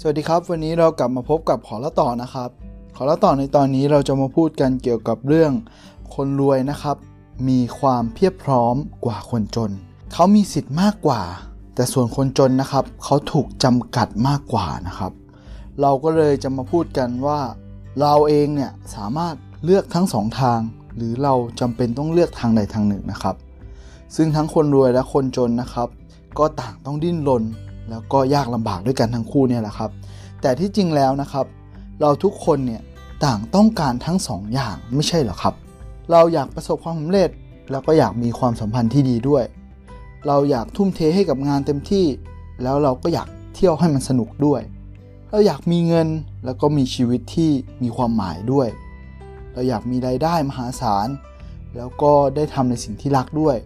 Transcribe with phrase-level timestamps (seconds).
[0.00, 2.50] สวัสดีครับ วันนี้เรากลับมาพบกับขอละต่อนะครับ
[2.96, 5.52] ขอละต่อในตอนนี้เราจะมาพูดกันเกี่ยวกับเรื่อง
[6.14, 6.96] คนรวยนะครับ
[7.48, 9.70] มีความเพียบพร้อมกว่าคนจน
[10.12, 11.22] เขามีสิทธิ์มากกว่า
[11.74, 15.12] แต่ส่วนคนจนนะครับ เขาถูกจำกัดมากกว่านะครับ
[15.80, 17.40] เราก็เลยจะมาพูดกันว่า
[18.00, 19.34] เราเองเนี่ยสามารถ
[19.64, 20.60] เลือกทั้งสองทาง
[20.96, 23.36] หรือเราจำเป็นต้องเลือกทางใดทางหนึ่งนะครับ
[24.16, 25.88] ซึ่งทั้งคนรวยและคนจนนะครับ
[26.38, 27.44] ก็ต่างต้องดิ้นรน
[27.90, 29.90] แล้วก็ยากลำบากด้วยกันทั้งคู่เนี่ยแหละครับ
[30.40, 31.46] แต่ที่จริงแล้วนะครับ
[32.00, 32.82] เราทุกคนเนี่ย
[33.24, 35.54] ต่างต้องการทั้งสองอย่างไม่ใช่หรอครับ
[36.10, 37.30] เราอยากประสบความสำเร็จ
[37.70, 39.44] แล้วก็อยากมีความสัมพันธ์ที่ดีด้วย
[40.26, 42.06] เราอยากทุ่มเทให้กับงานเต็มที่
[42.62, 44.62] แล้วเราก็อยากเที่ยวให้มันสนุกด้วย
[45.30, 46.08] เราอยากมีเงิน
[46.44, 47.50] แล้วก็มีชีวิตที่
[47.82, 48.68] มีความหมายด้วย
[49.52, 51.08] เราอยากมีรายได้มหาศาล
[51.76, 53.56] แล้วก็ได้ทำในสิ่งที่รักด้วย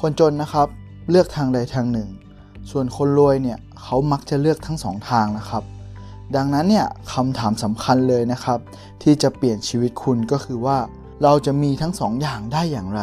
[0.00, 0.66] คนจนนะครับ
[1.10, 2.08] เลือกทางใดทางหนึ่ง
[2.70, 5.62] ส่วนคนรวยเนี่ยเขามักจะเลือกทั้งสองทางนะครับ
[6.36, 8.58] ดังนั้นเนี่ยคำถามสำคัญเลยนะครับ
[9.02, 10.78] ที่จะเปลี่ยนชีวิตคุณก็คือว่า
[11.22, 13.02] เราจะมีทั้งสองอย่างได้อย่างไร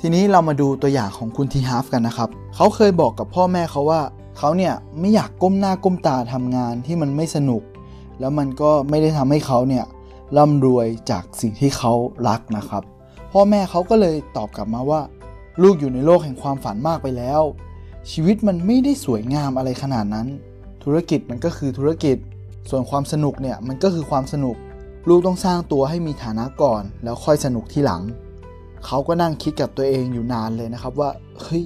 [0.00, 4.02] ทีนี้เรามาดูตัวอย่างของคุณทีฮาฟกันนะครับ เขาเคยบอกกับพ่อแม่เขาว่า
[4.38, 7.62] เขาเนี่ยไม่อยากก้มหน้าก้มตาทำงานที่มันไม่สนุก
[8.20, 9.84] แล้วมันก็ไม่ได้ทำให้เขาเนี่ย
[10.36, 11.92] ร่ำรวยจากสิ่งที่เขา
[12.28, 12.82] รักนะครับ
[13.32, 15.00] พ่อแม่เขาก็เลยตอบกลับมาว่า
[15.62, 17.42] ลูกอยู่ในโลกแห่งความฝันมากไปแล้ว
[18.10, 20.26] ชีวิตมันไม่ได้สวยงามอะไรขนาดนั้น
[20.82, 22.16] ธุรกิจมันก็คือธุรกิจ
[22.70, 24.56] ส่วนความสนุกเนี่ยมันก็คือความสนุก
[25.08, 28.02] ลูกต้องสร้างตัวให้มีฐานะก่อน แล้วค่อยสนุกที่หลัง
[28.86, 31.10] เขาก็นั่งคิดกับตัวเองอยู่นานเลยนะครับว่า
[31.42, 31.64] เฮ้ย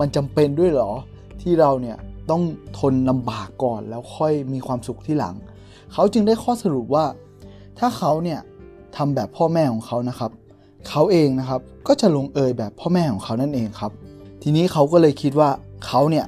[0.00, 0.92] มันจำเป็นด้วยเหรอ
[1.40, 1.96] ที่เราเนี่ย
[2.30, 2.42] ต้อง
[2.78, 5.34] ทนลำบากก่อนแล้วค่อยมีความสุขที่หลัง
[5.92, 7.04] เขาจึงได้ข้อสรุปว่า
[7.78, 8.40] ถ้าเขาเนี่ย
[8.96, 10.30] ทำแบบพ่อแม่ของเขานะครับ
[10.88, 13.92] เขาเองนะครับก็จะลงเอยแบบพ่อแม่ของเขานั่นเองครับ
[14.42, 15.50] ทีนี้เขาก็เลยคิดว่า
[15.86, 16.26] เขาเนี่ย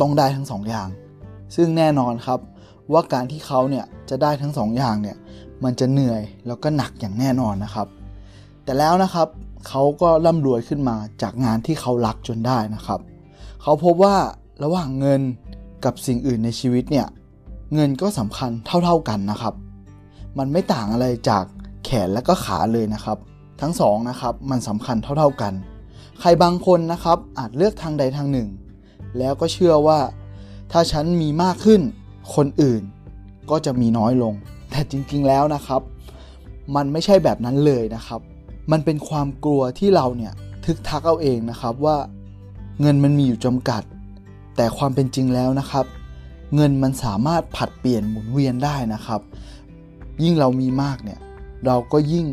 [0.00, 0.88] ต้องได้ทั้งสองอย่าง
[1.56, 2.40] ซึ่งแน่นอนครับ
[2.92, 5.16] ว่าการที่เขาเนี่ยจะได้ทั้งสองอย่างเนี่ย
[5.64, 7.86] มันจะเหนื่อยแล้วก็หนักอย่างแน่นอนนะครับ
[8.64, 9.28] แต่แล้วนะครับ
[9.68, 13.00] เขาก็ร่ำรวยขึ้นมาจากงานที่เขารักจนได้นะครับ
[13.62, 14.16] เขาพบว่า
[14.64, 15.20] ระหว่างเงิน
[15.84, 17.06] กับสิ่งอื่นในชีวิตเนี่ย
[17.74, 19.54] เงินก็สำคัญเท่าๆกันนะครับ
[20.38, 21.44] มันไม่ต่างอะไรจาก
[21.84, 23.18] แขนและก็ขาเลยนะครับ
[23.60, 25.52] ทั้งสองนะครับมันสำคัญเท่าๆกัน
[26.20, 28.48] ใครบางคนนะครับอาจเลือกทางใดทางหนึ่ง
[29.18, 30.00] แล้วก็เชื่อว่า
[30.72, 31.80] ถ้าฉันมีมากขึ้น
[32.34, 32.82] คนอื่น
[33.50, 34.34] ก็จะมีน้อยลง
[34.70, 35.82] แต่จริงๆแล้วนะครับ
[36.76, 38.20] มันไม่ใช่แบบนั้นเลยนะครับ
[38.72, 40.32] มันเป็นความกลัวที่เราเนี่ย
[40.64, 41.96] ทึกทักเอาเองนะครับว่า
[42.80, 43.82] เงินมันมีอยู่จำกัด
[44.56, 45.86] แต่ความเป็นจริงแล้วนะครับ
[46.54, 49.20] เงินมันสามารถผัดเปลี่ยนหมุนเวียนได้นะครับ
[50.22, 51.20] ยิ่งเรามีมากเนี่ย
[51.66, 52.26] เราก็ยิ่ง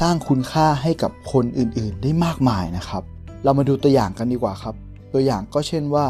[0.00, 3.02] สร้างคุณค่าให้กับคนอื่นๆ ได้มากมายนะครับ
[3.44, 4.74] เรามาดูตัวอย่างกันดีกว่าครับ
[5.12, 6.06] ตัวอย่างก็เช่นว่า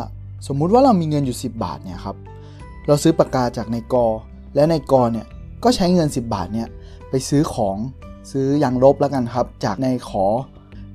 [0.46, 2.16] สมมุติว่าเรามีเงินอยู่ 10 บาทเนี่ยครับ
[2.86, 4.06] เราซื้อปากกาจากในกอ
[4.54, 5.26] และในกอเนี่ย
[5.64, 6.68] ก็ใช้เงิน 10 บาทเนี่ย
[7.10, 7.76] ไปซื้อของ
[8.30, 10.24] ซื้อยางลบแล้วกันครับ จากในขอ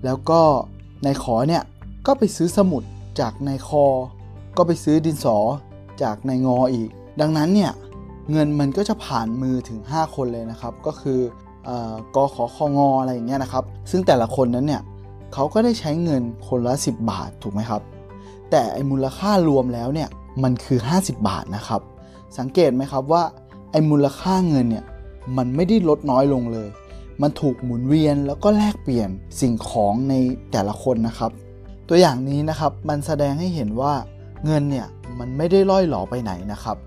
[0.06, 0.42] แล้วก็
[1.04, 1.64] ในขอเนี่ย
[2.08, 2.84] ก็ไปซื้อสมุด
[3.20, 3.86] จากในคอ
[4.58, 5.38] ก็ไปซื้อดินสอ
[6.04, 6.90] จากในงออีก
[7.22, 7.72] ดังนั้นเนี่ย
[8.32, 11.20] เงินมันก็จะผ่านมือถึง 5 คนเลยนะครับ ก็คือ
[12.16, 14.82] กอขอคองออะไรอย่างเงี้ยนะครับ ซึ่งแต่ละคนนั้นเนี่ย
[15.34, 17.82] เขาก็ได้ใช้เงินคนละ 10 บาทถูกไหมครับ
[18.52, 20.10] แต่ไอ้มูลค่ารวมแล้วเนี่ย
[20.44, 21.82] มันคือ 50 บาทนะครับ
[22.38, 23.24] สังเกตไหมครับว่า
[23.72, 24.86] ไอ้มูลค่าเงินเนี่ย
[25.38, 26.68] มันไม่ได้ลดน้อยลงเลย
[27.22, 29.10] มันถูกหมุนเวียนแล้วก็แลกเปลี่ยน
[29.42, 30.14] สิ่งของใน
[30.52, 31.32] แต่ละคนนะครับ
[31.90, 33.94] ตัวอย่างนี้นะครับมันแสดงให้เห็นว่า
[34.46, 34.88] เงินเนี่ย
[35.20, 36.78] มันไม่ได้ล่อยหลอไปไหนนะครับ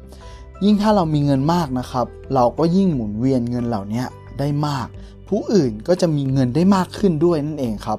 [0.64, 4.02] ยิ่งถ้าเรามีเงินมากนะครับ เราก็ยิ่งหมุนเวียนเงินเหล่านี้
[4.38, 4.86] ได้มาก
[5.28, 7.98] ผู้อื่นก็จะมีเงินได้มากขึ้นด้วยนั่นเองครับ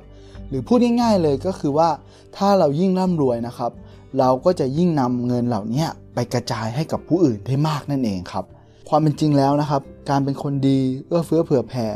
[0.49, 1.89] หรือพูดง่ายๆเลยก็คือว่า
[2.37, 3.71] ถ้าเรายิ่งร่ำรวยนะครับ
[4.19, 8.45] เราก็จะยิ่งนำเงินเหล่านี้ไปกระจายให้กับผู้อื่นได้มากนั่นเองครับ
[8.89, 11.87] ความเป็นจริงแล้วนะครับ การเป็นคนดีเอื้อเฟื้อเผื่อแผ่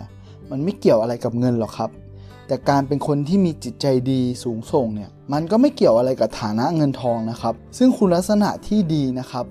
[0.51, 1.89] มันไม่เกี่ยวอะไรกับเงินหรอกครับ
[2.47, 9.45] แต่การเป็นคนที่มีจิตใจดีสูงส่งเนี่ยมันก็ไม่เกี่ยวอะไรกับฐานะเงินทองนะครับ ซึ่งคุณลักษณะที่ดีนะครับ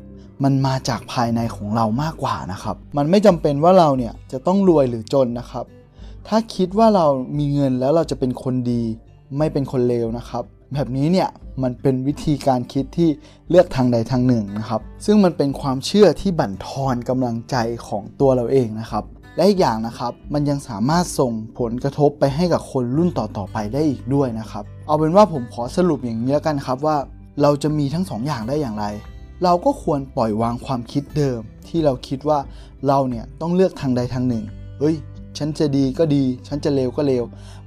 [0.44, 5.64] มันมาจากภายในของเรามากกว่านะครับ มันไม่จำเป็นว่าเราเนี่ยจะต้องรวยหรือจนนะครับ
[6.28, 7.06] ถ้าคิดว่าเรา
[7.38, 8.82] มีเงินแล้วเราจะเป็นคนดี
[9.38, 11.28] ไม่เป็นคนเลวนะครับ แบบนี้เนี่ย
[11.62, 13.08] มันเป็นวิธีการคิดที่
[13.48, 17.56] เลือกทางใดทางหนึ่งนะครับ ซึ่งมันเป็นความเชื่อที่บั่นทอนกำลังใจ
[17.88, 19.04] ของตัวเราเองนะครับ
[19.36, 26.96] และอีกอย่างนะครับมันยังสามารถส่งผลกระทบไปให้กับคนรุ่นต่อๆไปได้อีกด้วยนะครับ เอาเป็นว่าผมขอสรุปอย่างนี้แล้วกันครับว่า
[27.42, 28.86] เราจะมีทั้งสองอย่างได้อย่างไร
[29.44, 32.38] เราก็ควรปล่อยวางความคิดเดิม ที่เราคิดว่า
[32.88, 34.44] เราเนี่ยต้องเลือกทางใดทางหนึ่ง
[34.78, 34.96] เฮ้ย
[35.38, 37.24] ฉันจะดีก็ดี ฉันจะเลวก็เลว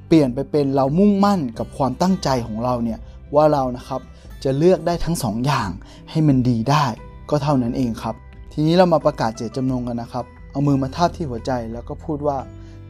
[0.07, 2.99] เปลี่ยนไปเป็นเรามุ่งมั่นกับความตั้งใจของเราเนี่ย
[3.35, 4.01] ว่าเรานะครับ
[4.43, 5.69] จะเลือกได้ทั้งสองอย่าง
[6.09, 6.85] ให้มันดีได้
[7.29, 8.15] ก็เท่านั้นเองครับ
[8.53, 12.37] ทีนี้เรามาประกาศเจตจำนงกันนะครับ เอามือมาทาบที่หัวใจแล้วก็พูดว่า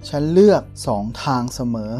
[0.09, 0.61] ฉันเลือก
[0.93, 1.91] 2 ทางเสมอ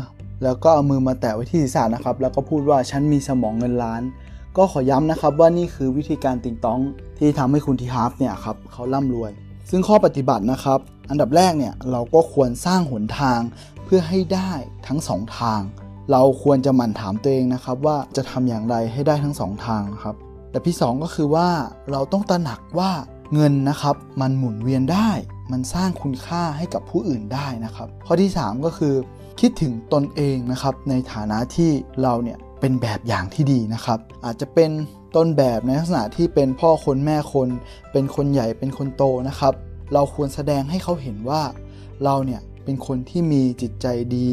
[0.43, 4.01] แล้วก็เอามือมาแตะไว้ที่ศีรษะนะครับ แล้วก็พูดว่าฉันมีสมองเงินล้าน
[4.57, 6.79] ก็ขอย้ำนะครับว่านี่คือวิธีการติงต้อง
[7.17, 9.31] ที่ทำให้คุณทีฮาร์ฟเนี่ยครับเขาร่ำรวย
[9.69, 10.79] ซึ่งข้อปฏิบัตินะครับ
[11.09, 13.39] อันดับแรกเนี่ยเราก็ควรสร้างหนทาง
[13.85, 14.51] เพื่อให้ได้
[14.87, 15.61] ทั้งสองทาง
[16.11, 20.15] เราควรจะหมั่นถามตัวเองนะครับว่าจะทำอย่างไรให้ได้ทั้งสองทางครับ
[20.51, 21.49] แต่ที่สองก็คือว่า
[21.91, 22.91] เราต้องตระหนักว่า
[23.33, 25.09] เงินนะครับมันหมุนเวียนได้
[25.51, 28.93] มันสร้างคุณค่าให้กับผู้อื่นได้นะครับ ข้อที่ 3 ก็คือ
[29.39, 31.69] คิดถึงตนเองนะครับในฐานะที่
[32.01, 34.71] เราเนี่ยเป็นแบบอย่างที่ดีนะครับ อาจจะเป็น
[35.15, 37.49] ต้นแบบในลักษณะที่เป็นพ่อคนแม่คน
[37.91, 39.53] เป็นคนใหญ่เป็นคนโตนะครับ
[39.93, 41.41] เราควรแสดงให้เขาเห็นว่า
[42.03, 44.29] เราเนี่ยเป็นคนที่มีจิตใจดี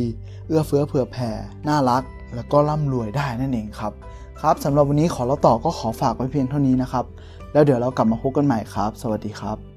[0.47, 1.31] เอื้อเฟื้อเผื่อแผ่
[1.69, 2.03] น่ารัก
[2.35, 3.93] แล้วก็ร่ำรวยได้นั่นเองครับ
[4.41, 7.05] ครับสำหรับวันนี้ขอเราต่อก็ขอฝากไว้เพียงเท่านี้นะครับ
[7.53, 9.72] แล้วเดี๋ยวเรากลับมาพบกันใหม่ครับ สวัสดีครับ